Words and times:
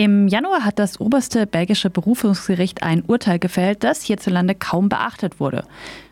Im 0.00 0.28
Januar 0.28 0.64
hat 0.64 0.78
das 0.78 0.98
oberste 0.98 1.46
belgische 1.46 1.90
Berufungsgericht 1.90 2.82
ein 2.82 3.02
Urteil 3.06 3.38
gefällt, 3.38 3.84
das 3.84 4.00
hierzulande 4.02 4.54
kaum 4.54 4.88
beachtet 4.88 5.40
wurde. 5.40 5.64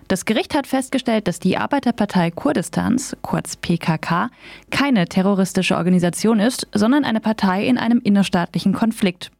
Das 0.08 0.26
Gericht 0.26 0.54
hat 0.54 0.66
festgestellt, 0.66 1.26
dass 1.26 1.38
die 1.38 1.56
Arbeiterpartei 1.56 2.30
Kurdistans, 2.30 3.16
kurz 3.22 3.56
PKK, 3.56 4.28
keine 4.68 5.08
terroristische 5.08 5.74
Organisation 5.74 6.38
ist, 6.38 6.68
sondern 6.74 7.06
eine 7.06 7.20
Partei 7.20 7.66
in 7.66 7.78
einem 7.78 8.02
innerstaatlichen 8.04 8.74
Konflikt. 8.74 9.30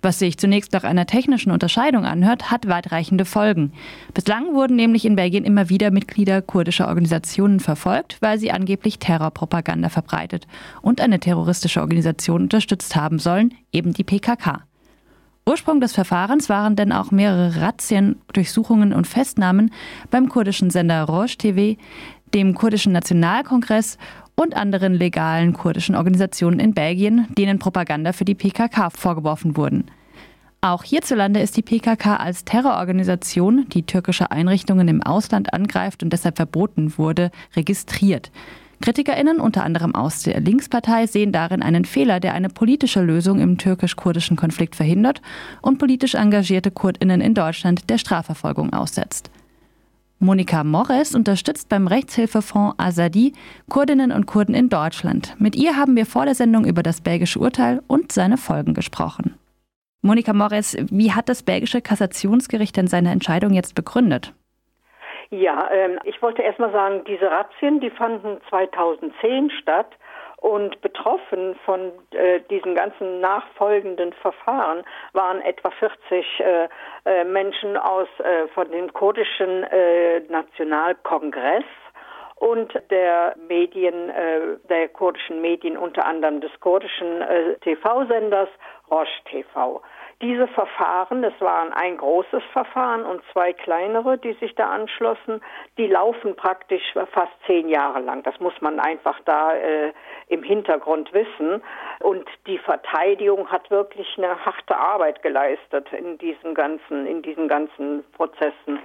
Was 0.00 0.20
sich 0.20 0.38
zunächst 0.38 0.72
nach 0.72 0.84
einer 0.84 1.06
technischen 1.06 1.50
Unterscheidung 1.50 2.04
anhört, 2.04 2.52
hat 2.52 2.68
weitreichende 2.68 3.24
Folgen. 3.24 3.72
Bislang 4.14 4.54
wurden 4.54 4.76
nämlich 4.76 5.04
in 5.04 5.16
Belgien 5.16 5.44
immer 5.44 5.68
wieder 5.68 5.90
Mitglieder 5.90 6.40
kurdischer 6.40 6.86
Organisationen 6.86 7.58
verfolgt, 7.58 8.16
weil 8.20 8.38
sie 8.38 8.52
angeblich 8.52 9.00
Terrorpropaganda 9.00 9.88
verbreitet 9.88 10.46
und 10.82 11.00
eine 11.00 11.18
terroristische 11.18 11.80
Organisation 11.80 12.42
unterstützt 12.42 12.94
haben 12.94 13.18
sollen, 13.18 13.54
eben 13.72 13.92
die 13.92 14.04
PKK. 14.04 14.62
Ursprung 15.48 15.80
des 15.80 15.94
Verfahrens 15.94 16.48
waren 16.48 16.76
denn 16.76 16.92
auch 16.92 17.10
mehrere 17.10 17.62
Razzien, 17.62 18.16
Durchsuchungen 18.34 18.92
und 18.92 19.06
Festnahmen 19.06 19.72
beim 20.10 20.28
kurdischen 20.28 20.70
Sender 20.70 21.04
Roche 21.04 21.38
TV, 21.38 21.80
dem 22.34 22.54
kurdischen 22.54 22.92
Nationalkongress 22.92 23.96
und 24.38 24.56
anderen 24.56 24.94
legalen 24.94 25.52
kurdischen 25.52 25.96
Organisationen 25.96 26.60
in 26.60 26.72
Belgien, 26.72 27.26
denen 27.36 27.58
Propaganda 27.58 28.12
für 28.12 28.24
die 28.24 28.36
PKK 28.36 28.90
vorgeworfen 28.90 29.56
wurden. 29.56 29.86
Auch 30.60 30.84
hierzulande 30.84 31.40
ist 31.40 31.56
die 31.56 31.62
PKK 31.62 32.16
als 32.16 32.44
Terrororganisation, 32.44 33.68
die 33.68 33.82
türkische 33.82 34.30
Einrichtungen 34.30 34.86
im 34.86 35.02
Ausland 35.02 35.52
angreift 35.52 36.02
und 36.02 36.12
deshalb 36.12 36.36
verboten 36.36 36.96
wurde, 36.98 37.30
registriert. 37.56 38.30
KritikerInnen, 38.80 39.40
unter 39.40 39.64
anderem 39.64 39.96
aus 39.96 40.22
der 40.22 40.40
Linkspartei, 40.40 41.08
sehen 41.08 41.32
darin 41.32 41.62
einen 41.62 41.84
Fehler, 41.84 42.20
der 42.20 42.34
eine 42.34 42.48
politische 42.48 43.02
Lösung 43.02 43.40
im 43.40 43.58
türkisch-kurdischen 43.58 44.36
Konflikt 44.36 44.76
verhindert 44.76 45.20
und 45.62 45.78
politisch 45.78 46.14
engagierte 46.14 46.70
KurdInnen 46.70 47.20
in 47.20 47.34
Deutschland 47.34 47.90
der 47.90 47.98
Strafverfolgung 47.98 48.72
aussetzt. 48.72 49.30
Monika 50.20 50.64
Morres 50.64 51.14
unterstützt 51.14 51.68
beim 51.68 51.86
Rechtshilfefonds 51.86 52.74
Azadi 52.76 53.34
Kurdinnen 53.70 54.10
und 54.10 54.26
Kurden 54.26 54.52
in 54.52 54.68
Deutschland. 54.68 55.36
Mit 55.38 55.54
ihr 55.54 55.76
haben 55.76 55.94
wir 55.94 56.06
vor 56.06 56.24
der 56.24 56.34
Sendung 56.34 56.64
über 56.64 56.82
das 56.82 57.00
belgische 57.00 57.38
Urteil 57.38 57.82
und 57.86 58.10
seine 58.10 58.36
Folgen 58.36 58.74
gesprochen. 58.74 59.38
Monika 60.02 60.32
Morres, 60.32 60.76
wie 60.90 61.12
hat 61.12 61.28
das 61.28 61.44
belgische 61.44 61.80
Kassationsgericht 61.80 62.76
denn 62.76 62.88
seine 62.88 63.12
Entscheidung 63.12 63.52
jetzt 63.52 63.76
begründet? 63.76 64.34
Ja, 65.30 65.68
ähm, 65.70 66.00
ich 66.02 66.20
wollte 66.20 66.42
erst 66.42 66.58
mal 66.58 66.72
sagen, 66.72 67.04
diese 67.06 67.30
Razzien, 67.30 67.78
die 67.78 67.90
fanden 67.90 68.38
2010 68.48 69.50
statt 69.62 69.92
und 70.40 70.80
betroffen 70.82 71.56
von 71.64 71.92
äh, 72.12 72.40
diesen 72.48 72.74
ganzen 72.74 73.20
nachfolgenden 73.20 74.12
Verfahren 74.14 74.84
waren 75.12 75.40
etwa 75.42 75.70
40 75.70 76.40
äh, 76.40 76.68
äh, 77.04 77.24
Menschen 77.24 77.76
aus 77.76 78.08
äh, 78.20 78.46
von 78.48 78.70
dem 78.70 78.92
kurdischen 78.92 79.64
äh, 79.64 80.20
Nationalkongress 80.28 81.64
und 82.36 82.72
der 82.90 83.34
Medien, 83.48 84.10
äh, 84.10 84.40
der 84.68 84.88
kurdischen 84.88 85.40
Medien, 85.40 85.76
unter 85.76 86.06
anderem 86.06 86.40
des 86.40 86.52
kurdischen 86.60 87.24
TV-Senders 87.62 88.48
Roche 88.90 89.24
TV. 89.30 89.82
Diese 90.20 90.48
Verfahren, 90.48 91.22
das 91.22 91.40
waren 91.40 91.72
ein 91.72 91.96
großes 91.96 92.42
Verfahren 92.52 93.04
und 93.04 93.22
zwei 93.32 93.52
kleinere, 93.52 94.18
die 94.18 94.32
sich 94.34 94.52
da 94.56 94.68
anschlossen, 94.68 95.40
die 95.76 95.86
laufen 95.86 96.34
praktisch 96.34 96.82
fast 97.12 97.32
zehn 97.46 97.68
Jahre 97.68 98.00
lang. 98.00 98.24
Das 98.24 98.40
muss 98.40 98.60
man 98.60 98.80
einfach 98.80 99.20
da 99.26 99.54
äh, 99.54 99.92
im 100.26 100.42
Hintergrund 100.42 101.12
wissen. 101.12 101.62
Und 102.00 102.28
die 102.48 102.58
Verteidigung 102.58 103.48
hat 103.52 103.70
wirklich 103.70 104.08
eine 104.18 104.44
harte 104.44 104.76
Arbeit 104.76 105.22
geleistet 105.22 105.86
in 105.92 106.18
diesen 106.18 106.52
ganzen, 106.52 107.06
in 107.06 107.22
diesen 107.22 107.46
ganzen 107.46 108.02
Prozessen. 108.14 108.80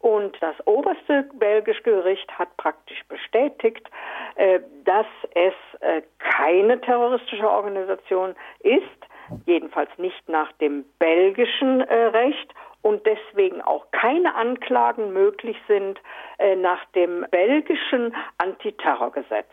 Und 0.00 0.36
das 0.42 0.54
oberste 0.66 1.22
belgische 1.32 1.82
Gericht 1.84 2.30
hat 2.38 2.54
praktisch 2.58 3.02
bestätigt, 3.08 3.88
äh, 4.34 4.60
dass 4.84 5.06
es 5.34 5.54
äh, 5.80 6.02
keine 6.18 6.78
terroristische 6.82 7.50
Organisation 7.50 8.36
ist 8.60 9.06
jedenfalls 9.46 9.90
nicht 9.98 10.28
nach 10.28 10.52
dem 10.52 10.84
belgischen 10.98 11.80
äh, 11.80 11.94
Recht 11.94 12.54
und 12.82 13.04
deswegen 13.04 13.62
auch 13.62 13.90
keine 13.90 14.34
Anklagen 14.34 15.12
möglich 15.12 15.56
sind 15.66 16.00
äh, 16.38 16.54
nach 16.54 16.84
dem 16.94 17.26
belgischen 17.30 18.14
Antiterrorgesetz. 18.38 19.50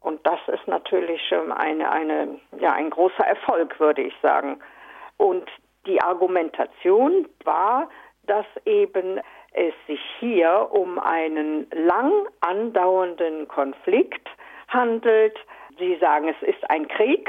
Und 0.00 0.24
das 0.26 0.38
ist 0.48 0.68
natürlich 0.68 1.20
ähm, 1.32 1.50
eine, 1.50 1.90
eine, 1.90 2.40
ja, 2.60 2.72
ein 2.72 2.90
großer 2.90 3.26
Erfolg, 3.26 3.80
würde 3.80 4.02
ich 4.02 4.14
sagen. 4.22 4.60
Und 5.16 5.50
die 5.86 6.00
Argumentation 6.00 7.26
war, 7.44 7.88
dass 8.26 8.46
eben 8.64 9.20
es 9.52 9.74
sich 9.86 10.00
hier 10.18 10.68
um 10.70 10.98
einen 10.98 11.66
lang 11.70 12.12
andauernden 12.40 13.48
Konflikt 13.48 14.28
handelt. 14.68 15.36
Sie 15.78 15.96
sagen, 16.00 16.28
es 16.28 16.48
ist 16.48 16.70
ein 16.70 16.88
Krieg, 16.88 17.28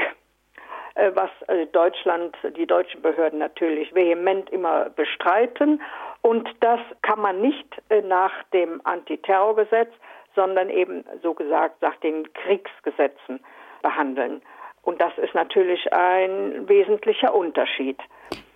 was 1.14 1.30
äh, 1.48 1.66
Deutschland, 1.66 2.36
die 2.56 2.66
deutschen 2.66 3.02
Behörden 3.02 3.38
natürlich 3.38 3.94
vehement 3.94 4.50
immer 4.50 4.90
bestreiten. 4.90 5.80
Und 6.22 6.48
das 6.60 6.80
kann 7.02 7.20
man 7.20 7.40
nicht 7.40 7.66
äh, 7.88 8.02
nach 8.02 8.32
dem 8.52 8.80
Antiterrorgesetz, 8.84 9.90
sondern 10.34 10.70
eben 10.70 11.04
so 11.22 11.34
gesagt 11.34 11.82
nach 11.82 11.96
den 11.96 12.32
Kriegsgesetzen 12.32 13.40
behandeln. 13.82 14.42
Und 14.82 15.00
das 15.00 15.12
ist 15.18 15.34
natürlich 15.34 15.92
ein 15.92 16.68
wesentlicher 16.68 17.34
Unterschied. 17.34 17.98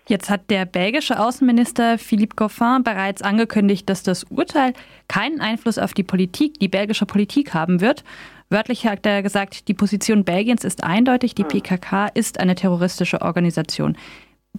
Jetzt 0.07 0.31
hat 0.31 0.51
der 0.51 0.65
belgische 0.65 1.21
Außenminister 1.21 1.99
Philippe 1.99 2.37
Goffin 2.37 2.83
bereits 2.83 3.23
angekündigt, 3.23 3.89
dass 3.89 4.03
das 4.03 4.25
Urteil 4.25 4.73
keinen 5.09 5.41
Einfluss 5.41 5.79
auf 5.79 5.93
die 5.93 6.03
Politik, 6.03 6.59
die 6.59 6.69
belgische 6.69 7.07
Politik 7.07 7.55
haben 7.55 7.81
wird. 7.81 8.03
Wörtlich 8.51 8.85
hat 8.87 9.07
er 9.07 9.23
gesagt, 9.23 9.69
die 9.69 9.75
Position 9.75 10.25
Belgiens 10.25 10.65
ist 10.65 10.83
eindeutig, 10.83 11.37
die 11.37 11.43
hm. 11.43 11.49
PKK 11.49 12.09
ist 12.15 12.41
eine 12.41 12.57
terroristische 12.57 13.23
Organisation. 13.23 13.97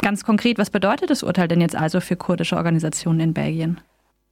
Ganz 0.02 0.24
konkret, 0.25 0.57
was 0.57 0.69
bedeutet 0.69 1.09
das 1.09 1.24
Urteil 1.24 1.50
denn 1.50 1.59
jetzt 1.59 1.75
also 1.75 2.00
für 2.00 2.16
kurdische 2.16 2.56
Organisationen 2.56 3.19
in 3.19 3.34
Belgien? 3.34 3.81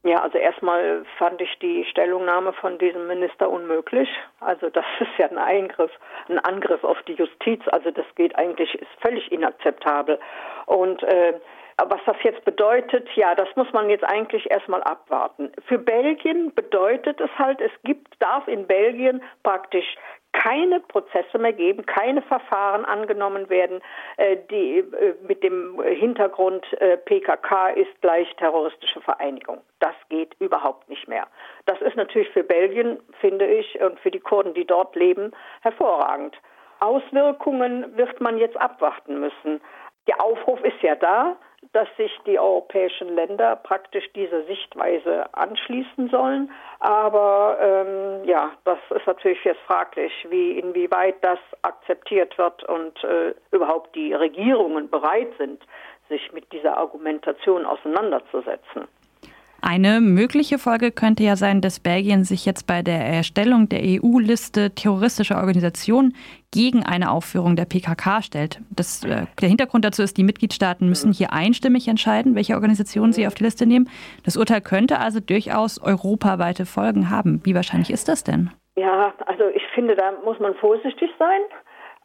Ja, 0.02 0.22
also 0.22 0.38
erstmal 0.38 1.04
fand 1.18 1.42
ich 1.42 1.58
die 1.60 1.84
Stellungnahme 1.90 2.54
von 2.54 2.78
diesem 2.78 3.06
Minister 3.06 3.50
unmöglich. 3.50 4.08
Also 4.40 4.70
das 4.70 4.84
ist 5.00 5.18
ja 5.18 5.28
ein 5.28 5.36
Eingriff, 5.36 5.90
ein 6.28 6.38
Angriff 6.38 6.82
auf 6.82 6.96
die 7.06 7.12
Justiz. 7.12 7.60
Also 7.68 7.90
das 7.90 8.06
geht 8.14 8.36
eigentlich, 8.36 8.74
ist 8.74 8.90
völlig 9.02 9.30
inakzeptabel. 9.30 10.18
Und 10.64 11.02
äh, 11.02 11.34
was 11.88 12.00
das 12.06 12.16
jetzt 12.22 12.44
bedeutet, 12.44 13.08
ja, 13.14 13.34
das 13.34 13.48
muss 13.56 13.72
man 13.72 13.90
jetzt 13.90 14.04
eigentlich 14.04 14.50
erstmal 14.50 14.82
abwarten. 14.82 15.52
Für 15.66 15.78
Belgien 15.78 16.52
bedeutet 16.54 17.20
es 17.20 17.30
halt, 17.38 17.60
es 17.60 17.72
gibt, 17.84 18.14
darf 18.20 18.46
in 18.48 18.66
Belgien 18.66 19.22
praktisch 19.42 19.96
keine 20.32 20.80
Prozesse 20.80 21.38
mehr 21.38 21.52
geben, 21.52 21.84
keine 21.86 22.22
Verfahren 22.22 22.84
angenommen 22.84 23.48
werden, 23.50 23.80
äh, 24.16 24.36
die 24.50 24.78
äh, 24.78 25.14
mit 25.26 25.42
dem 25.42 25.82
Hintergrund 25.82 26.64
äh, 26.80 26.96
PKK 26.96 27.70
ist 27.70 28.00
gleich 28.00 28.28
terroristische 28.36 29.00
Vereinigung. 29.00 29.60
Das 29.80 29.94
geht 30.08 30.34
überhaupt 30.38 30.88
nicht 30.88 31.08
mehr. 31.08 31.26
Das 31.66 31.80
ist 31.80 31.96
natürlich 31.96 32.30
für 32.30 32.44
Belgien, 32.44 33.00
finde 33.20 33.46
ich, 33.46 33.80
und 33.80 33.98
für 34.00 34.10
die 34.10 34.20
Kurden, 34.20 34.54
die 34.54 34.64
dort 34.64 34.94
leben, 34.94 35.32
hervorragend. 35.62 36.36
Auswirkungen 36.78 37.96
wird 37.96 38.20
man 38.20 38.38
jetzt 38.38 38.56
abwarten 38.56 39.20
müssen. 39.20 39.60
Der 40.06 40.22
Aufruf 40.22 40.62
ist 40.62 40.80
ja 40.82 40.94
da 40.94 41.36
dass 41.72 41.88
sich 41.96 42.10
die 42.26 42.38
europäischen 42.38 43.14
Länder 43.14 43.54
praktisch 43.56 44.10
dieser 44.14 44.44
Sichtweise 44.44 45.32
anschließen 45.34 46.08
sollen. 46.08 46.50
Aber 46.80 47.58
ähm, 47.60 48.24
ja, 48.24 48.52
das 48.64 48.78
ist 48.94 49.06
natürlich 49.06 49.44
jetzt 49.44 49.60
fraglich, 49.66 50.12
wie 50.30 50.58
inwieweit 50.58 51.22
das 51.22 51.38
akzeptiert 51.62 52.36
wird 52.38 52.64
und 52.64 53.02
äh, 53.04 53.34
überhaupt 53.52 53.94
die 53.94 54.12
Regierungen 54.14 54.88
bereit 54.90 55.32
sind, 55.38 55.62
sich 56.08 56.32
mit 56.32 56.50
dieser 56.52 56.76
Argumentation 56.76 57.66
auseinanderzusetzen. 57.66 58.88
Eine 59.62 60.00
mögliche 60.00 60.58
Folge 60.58 60.90
könnte 60.90 61.22
ja 61.22 61.36
sein, 61.36 61.60
dass 61.60 61.80
Belgien 61.80 62.24
sich 62.24 62.46
jetzt 62.46 62.66
bei 62.66 62.82
der 62.82 63.04
Erstellung 63.04 63.68
der 63.68 63.80
EU-Liste 63.82 64.74
terroristischer 64.74 65.36
Organisationen 65.36 66.14
gegen 66.50 66.84
eine 66.84 67.10
Aufführung 67.10 67.56
der 67.56 67.66
PKK 67.66 68.22
stellt. 68.22 68.60
Das, 68.70 69.04
äh, 69.04 69.26
der 69.40 69.48
Hintergrund 69.48 69.84
dazu 69.84 70.02
ist, 70.02 70.16
die 70.16 70.24
Mitgliedstaaten 70.24 70.88
müssen 70.88 71.12
hier 71.12 71.32
einstimmig 71.32 71.88
entscheiden, 71.88 72.34
welche 72.34 72.54
Organisationen 72.54 73.12
sie 73.12 73.26
auf 73.26 73.34
die 73.34 73.44
Liste 73.44 73.66
nehmen. 73.66 73.88
Das 74.24 74.36
Urteil 74.36 74.60
könnte 74.62 74.98
also 74.98 75.20
durchaus 75.20 75.80
europaweite 75.80 76.64
Folgen 76.64 77.10
haben. 77.10 77.40
Wie 77.44 77.54
wahrscheinlich 77.54 77.90
ist 77.90 78.08
das 78.08 78.24
denn? 78.24 78.50
Ja, 78.76 79.12
also 79.26 79.44
ich 79.54 79.62
finde, 79.74 79.94
da 79.94 80.12
muss 80.24 80.38
man 80.40 80.54
vorsichtig 80.54 81.10
sein. 81.18 81.40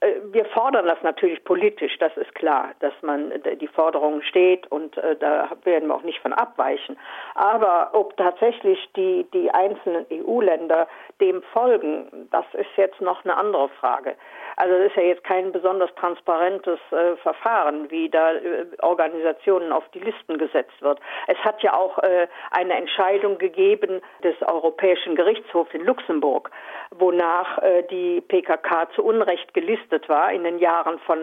Äh, 0.05 0.21
wir 0.31 0.45
fordern 0.45 0.85
das 0.85 1.01
natürlich 1.03 1.43
politisch, 1.43 1.97
das 1.99 2.15
ist 2.17 2.33
klar, 2.35 2.71
dass 2.79 2.93
man 3.01 3.33
die 3.59 3.67
Forderung 3.67 4.21
steht 4.21 4.67
und 4.71 4.97
äh, 4.97 5.15
da 5.15 5.49
werden 5.63 5.87
wir 5.89 5.95
auch 5.95 6.03
nicht 6.03 6.19
von 6.19 6.33
abweichen. 6.33 6.97
Aber 7.35 7.89
ob 7.93 8.15
tatsächlich 8.17 8.79
die, 8.95 9.25
die 9.33 9.49
einzelnen 9.51 10.05
EU-Länder 10.11 10.87
dem 11.21 11.41
folgen, 11.53 12.27
das 12.31 12.45
ist 12.53 12.75
jetzt 12.75 12.99
noch 12.99 13.23
eine 13.23 13.37
andere 13.37 13.69
Frage. 13.69 14.15
Also 14.57 14.75
es 14.75 14.87
ist 14.87 14.95
ja 14.97 15.03
jetzt 15.03 15.23
kein 15.23 15.51
besonders 15.51 15.93
transparentes 15.95 16.79
äh, 16.91 17.15
Verfahren, 17.17 17.89
wie 17.89 18.09
da 18.09 18.33
äh, 18.33 18.65
Organisationen 18.81 19.71
auf 19.71 19.83
die 19.93 19.99
Listen 19.99 20.37
gesetzt 20.37 20.81
wird. 20.81 20.99
Es 21.27 21.37
hat 21.39 21.61
ja 21.63 21.73
auch 21.73 21.97
äh, 21.99 22.27
eine 22.51 22.73
Entscheidung 22.73 23.37
gegeben 23.37 24.01
des 24.23 24.35
Europäischen 24.41 25.15
Gerichtshofs 25.15 25.73
in 25.73 25.85
Luxemburg, 25.85 26.51
wonach 26.91 27.57
äh, 27.59 27.83
die 27.83 28.21
PKK 28.21 28.89
zu 28.95 29.03
Unrecht 29.03 29.53
gelistet 29.53 30.07
war 30.09 30.31
in 30.31 30.43
den 30.43 30.59
Jahren 30.59 30.99
von 30.99 31.17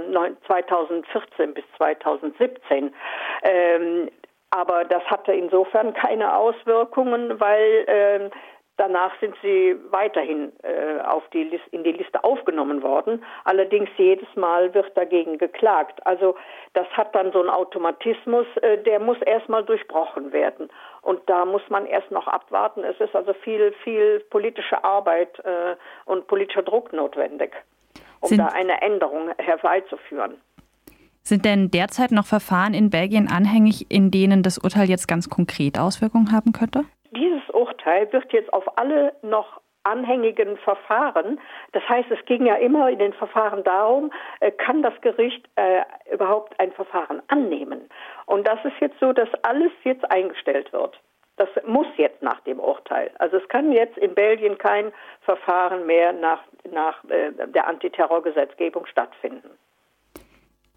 2014 0.46 1.54
bis 1.54 1.64
2017. 1.76 2.94
Ähm, 3.42 4.10
aber 4.50 4.84
das 4.84 5.02
hatte 5.04 5.32
insofern 5.32 5.94
keine 5.94 6.36
Auswirkungen, 6.36 7.40
weil 7.40 7.84
äh, 7.86 8.30
danach 8.82 9.12
sind 9.20 9.34
sie 9.42 9.76
weiterhin 9.90 10.52
äh, 10.64 11.00
auf 11.02 11.22
die 11.32 11.44
Liste, 11.44 11.68
in 11.70 11.84
die 11.84 11.92
Liste 11.92 12.24
aufgenommen 12.24 12.82
worden. 12.82 13.24
Allerdings 13.44 13.88
jedes 13.96 14.28
Mal 14.34 14.74
wird 14.74 14.96
dagegen 14.96 15.38
geklagt. 15.38 16.04
Also 16.04 16.34
das 16.72 16.88
hat 16.88 17.14
dann 17.14 17.30
so 17.30 17.38
einen 17.38 17.48
Automatismus, 17.48 18.46
äh, 18.60 18.78
der 18.78 18.98
muss 18.98 19.18
erstmal 19.22 19.64
durchbrochen 19.64 20.32
werden. 20.32 20.68
Und 21.00 21.20
da 21.26 21.44
muss 21.44 21.62
man 21.68 21.86
erst 21.86 22.10
noch 22.10 22.26
abwarten. 22.26 22.82
Es 22.82 22.98
ist 22.98 23.14
also 23.14 23.32
viel, 23.34 23.72
viel 23.84 24.18
politische 24.30 24.82
Arbeit 24.82 25.38
äh, 25.44 25.76
und 26.04 26.26
politischer 26.26 26.62
Druck 26.62 26.92
notwendig, 26.92 27.52
um 28.20 28.30
sind 28.30 28.38
da 28.38 28.48
eine 28.48 28.82
Änderung 28.82 29.30
herbeizuführen. 29.38 30.40
Sind 31.22 31.44
denn 31.44 31.70
derzeit 31.70 32.10
noch 32.10 32.26
Verfahren 32.26 32.74
in 32.74 32.90
Belgien 32.90 33.28
anhängig, 33.30 33.86
in 33.92 34.10
denen 34.10 34.42
das 34.42 34.58
Urteil 34.58 34.88
jetzt 34.88 35.06
ganz 35.06 35.28
konkret 35.30 35.78
Auswirkungen 35.78 36.32
haben 36.32 36.50
könnte? 36.50 36.84
Urteil 37.82 38.12
wird 38.12 38.32
jetzt 38.32 38.52
auf 38.52 38.78
alle 38.78 39.12
noch 39.22 39.60
anhängigen 39.84 40.56
Verfahren. 40.58 41.40
Das 41.72 41.82
heißt, 41.88 42.10
es 42.10 42.24
ging 42.26 42.46
ja 42.46 42.54
immer 42.54 42.88
in 42.88 43.00
den 43.00 43.12
Verfahren 43.12 43.64
darum, 43.64 44.12
äh, 44.38 44.52
kann 44.52 44.82
das 44.82 44.94
Gericht 45.00 45.48
äh, 45.56 45.82
überhaupt 46.12 46.58
ein 46.60 46.70
Verfahren 46.72 47.20
annehmen? 47.28 47.88
Und 48.26 48.46
das 48.46 48.64
ist 48.64 48.80
jetzt 48.80 48.98
so, 49.00 49.12
dass 49.12 49.28
alles 49.42 49.72
jetzt 49.82 50.08
eingestellt 50.12 50.72
wird. 50.72 51.00
Das 51.36 51.48
muss 51.66 51.86
jetzt 51.96 52.22
nach 52.22 52.40
dem 52.40 52.60
Urteil. 52.60 53.10
Also 53.18 53.38
es 53.38 53.48
kann 53.48 53.72
jetzt 53.72 53.98
in 53.98 54.14
Belgien 54.14 54.56
kein 54.58 54.92
Verfahren 55.22 55.86
mehr 55.86 56.12
nach, 56.12 56.42
nach 56.70 57.02
äh, 57.08 57.32
der 57.48 57.66
Antiterrorgesetzgebung 57.66 58.86
stattfinden. 58.86 59.50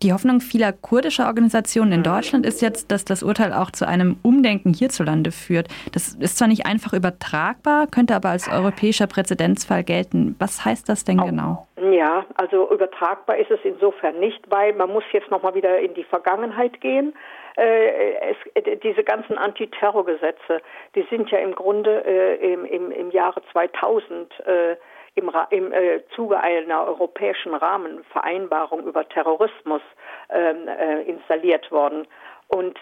Die 0.03 0.11
Hoffnung 0.11 0.41
vieler 0.41 0.73
kurdischer 0.73 1.25
Organisationen 1.27 1.93
in 1.93 2.03
Deutschland 2.03 2.45
ist 2.45 2.61
jetzt, 2.61 2.91
dass 2.91 3.05
das 3.05 3.23
Urteil 3.23 3.53
auch 3.53 3.71
zu 3.71 3.87
einem 3.87 4.17
Umdenken 4.23 4.73
hierzulande 4.73 5.31
führt. 5.31 5.69
Das 5.93 6.15
ist 6.15 6.37
zwar 6.37 6.49
nicht 6.49 6.65
einfach 6.65 6.91
übertragbar, 6.91 7.87
könnte 7.87 8.13
aber 8.13 8.29
als 8.29 8.51
europäischer 8.51 9.07
Präzedenzfall 9.07 9.85
gelten. 9.85 10.35
Was 10.37 10.65
heißt 10.65 10.89
das 10.89 11.05
denn 11.05 11.17
genau? 11.17 11.65
Ja, 11.93 12.25
also 12.35 12.69
übertragbar 12.71 13.37
ist 13.37 13.51
es 13.51 13.59
insofern 13.63 14.19
nicht, 14.19 14.43
weil 14.49 14.73
man 14.73 14.91
muss 14.91 15.05
jetzt 15.13 15.31
nochmal 15.31 15.55
wieder 15.55 15.79
in 15.79 15.93
die 15.93 16.03
Vergangenheit 16.03 16.81
gehen. 16.81 17.13
Äh, 17.55 18.31
es, 18.31 18.81
diese 18.83 19.03
ganzen 19.05 19.37
Antiterrorgesetze, 19.37 20.59
die 20.95 21.05
sind 21.09 21.31
ja 21.31 21.37
im 21.37 21.55
Grunde 21.55 22.03
äh, 22.05 22.53
im, 22.53 22.65
im, 22.65 22.91
im 22.91 23.11
Jahre 23.11 23.41
2000 23.53 24.39
äh, 24.41 24.75
im, 25.15 25.31
im 25.49 25.71
äh, 25.71 26.01
Zuge 26.15 26.39
einer 26.39 26.85
europäischen 26.85 27.53
Rahmenvereinbarung 27.53 28.85
über 28.85 29.07
Terrorismus 29.07 29.81
ähm, 30.29 30.67
äh, 30.67 31.03
installiert 31.03 31.71
worden. 31.71 32.07
Und 32.47 32.77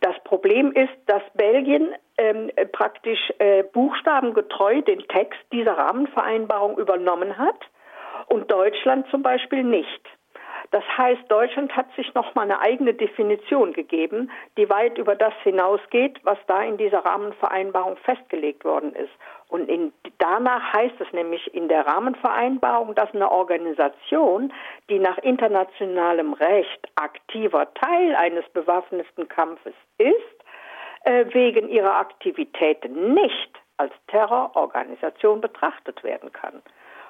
das 0.00 0.14
Problem 0.24 0.72
ist, 0.72 0.92
dass 1.06 1.22
Belgien 1.34 1.94
ähm, 2.18 2.50
praktisch 2.72 3.32
äh, 3.38 3.62
buchstabengetreu 3.62 4.80
den 4.82 5.00
Text 5.08 5.40
dieser 5.52 5.76
Rahmenvereinbarung 5.76 6.78
übernommen 6.78 7.36
hat 7.36 7.58
und 8.28 8.50
Deutschland 8.50 9.06
zum 9.10 9.22
Beispiel 9.22 9.64
nicht. 9.64 10.00
Das 10.72 10.84
heißt, 10.96 11.22
Deutschland 11.28 11.74
hat 11.74 11.86
sich 11.96 12.14
nochmal 12.14 12.44
eine 12.44 12.60
eigene 12.60 12.94
Definition 12.94 13.72
gegeben, 13.72 14.30
die 14.56 14.70
weit 14.70 14.98
über 14.98 15.16
das 15.16 15.34
hinausgeht, 15.42 16.20
was 16.22 16.38
da 16.46 16.62
in 16.62 16.76
dieser 16.76 17.04
Rahmenvereinbarung 17.04 17.96
festgelegt 17.96 18.64
worden 18.64 18.94
ist. 18.94 19.10
Und 19.48 19.68
in, 19.68 19.92
danach 20.18 20.72
heißt 20.72 21.00
es 21.00 21.12
nämlich 21.12 21.52
in 21.54 21.66
der 21.68 21.86
Rahmenvereinbarung, 21.86 22.94
dass 22.94 23.12
eine 23.12 23.32
Organisation, 23.32 24.52
die 24.88 25.00
nach 25.00 25.18
internationalem 25.18 26.34
Recht 26.34 26.88
aktiver 26.94 27.74
Teil 27.74 28.14
eines 28.14 28.48
bewaffneten 28.50 29.28
Kampfes 29.28 29.74
ist, 29.98 30.14
äh, 31.02 31.24
wegen 31.32 31.68
ihrer 31.68 31.96
Aktivitäten 31.96 33.14
nicht 33.14 33.60
als 33.76 33.92
Terrororganisation 34.06 35.40
betrachtet 35.40 36.04
werden 36.04 36.32
kann. 36.32 36.62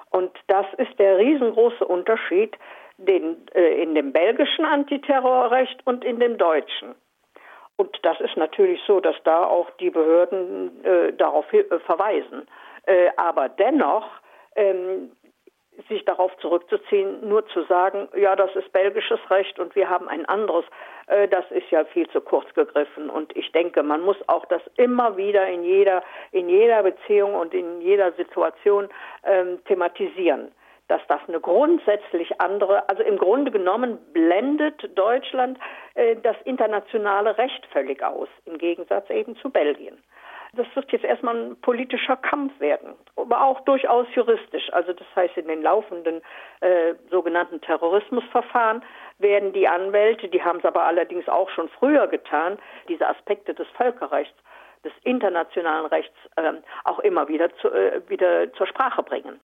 Und 0.09 0.31
das 0.47 0.65
ist 0.77 0.97
der 0.97 1.17
riesengroße 1.19 1.85
Unterschied 1.85 2.57
den, 3.05 3.37
äh, 3.53 3.81
in 3.81 3.95
dem 3.95 4.11
belgischen 4.11 4.65
Antiterrorrecht 4.65 5.85
und 5.85 6.03
in 6.03 6.19
dem 6.19 6.37
deutschen. 6.37 6.95
Und 7.77 7.97
das 8.03 8.19
ist 8.21 8.37
natürlich 8.37 8.79
so, 8.85 8.99
dass 8.99 9.15
da 9.23 9.43
auch 9.45 9.69
die 9.79 9.89
Behörden 9.89 10.83
äh, 10.83 11.13
darauf 11.13 11.51
äh, 11.51 11.63
verweisen. 11.79 12.47
Äh, 12.85 13.09
aber 13.17 13.49
dennoch 13.49 14.05
ähm, 14.55 15.11
sich 15.89 16.05
darauf 16.05 16.35
zurückzuziehen, 16.37 17.27
nur 17.27 17.47
zu 17.47 17.63
sagen, 17.63 18.07
ja, 18.15 18.35
das 18.35 18.55
ist 18.55 18.71
belgisches 18.71 19.19
Recht 19.29 19.57
und 19.59 19.75
wir 19.75 19.89
haben 19.89 20.07
ein 20.09 20.25
anderes, 20.25 20.65
äh, 21.07 21.27
das 21.27 21.49
ist 21.49 21.71
ja 21.71 21.85
viel 21.85 22.07
zu 22.09 22.21
kurz 22.21 22.53
gegriffen. 22.53 23.09
Und 23.09 23.35
ich 23.35 23.51
denke, 23.51 23.81
man 23.81 24.01
muss 24.01 24.17
auch 24.27 24.45
das 24.45 24.61
immer 24.77 25.17
wieder 25.17 25.47
in 25.47 25.63
jeder, 25.63 26.03
in 26.31 26.49
jeder 26.49 26.83
Beziehung 26.83 27.33
und 27.35 27.53
in 27.53 27.81
jeder 27.81 28.11
Situation 28.13 28.89
ähm, 29.23 29.59
thematisieren 29.65 30.51
dass 30.91 31.01
das 31.07 31.21
eine 31.29 31.39
grundsätzlich 31.39 32.41
andere, 32.41 32.89
also 32.89 33.01
im 33.01 33.17
Grunde 33.17 33.49
genommen 33.49 33.97
blendet 34.11 34.97
Deutschland 34.97 35.57
äh, 35.95 36.17
das 36.17 36.35
internationale 36.43 37.37
Recht 37.37 37.65
völlig 37.71 38.03
aus, 38.03 38.27
im 38.43 38.57
Gegensatz 38.57 39.09
eben 39.09 39.37
zu 39.37 39.49
Belgien. 39.49 39.97
Das 40.53 40.67
wird 40.75 40.91
jetzt 40.91 41.05
erstmal 41.05 41.37
ein 41.37 41.55
politischer 41.61 42.17
Kampf 42.17 42.59
werden, 42.59 42.95
aber 43.15 43.41
auch 43.41 43.61
durchaus 43.61 44.05
juristisch. 44.13 44.69
Also 44.73 44.91
das 44.91 45.07
heißt, 45.15 45.37
in 45.37 45.47
den 45.47 45.61
laufenden 45.61 46.21
äh, 46.59 46.95
sogenannten 47.09 47.61
Terrorismusverfahren 47.61 48.83
werden 49.17 49.53
die 49.53 49.69
Anwälte, 49.69 50.27
die 50.27 50.43
haben 50.43 50.59
es 50.59 50.65
aber 50.65 50.83
allerdings 50.83 51.29
auch 51.29 51.49
schon 51.51 51.69
früher 51.69 52.07
getan, 52.07 52.59
diese 52.89 53.07
Aspekte 53.07 53.53
des 53.53 53.67
Völkerrechts, 53.77 54.37
des 54.83 54.91
internationalen 55.05 55.85
Rechts 55.85 56.17
äh, 56.35 56.51
auch 56.83 56.99
immer 56.99 57.29
wieder, 57.29 57.55
zu, 57.59 57.69
äh, 57.69 58.01
wieder 58.09 58.51
zur 58.51 58.67
Sprache 58.67 59.03
bringen. 59.03 59.39